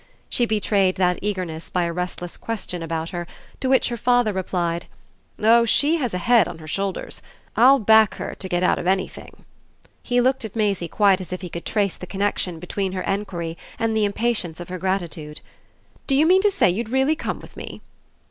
[0.29, 3.27] She betrayed that eagerness by a restless question about her,
[3.59, 4.87] to which her father replied:
[5.37, 7.21] "Oh she has a head on her shoulders.
[7.55, 9.45] I'll back her to get out of anything!"
[10.01, 13.59] He looked at Maisie quite as if he could trace the connexion between her enquiry
[13.77, 15.39] and the impatience of her gratitude.
[16.07, 17.83] "Do you mean to say you'd really come with me?"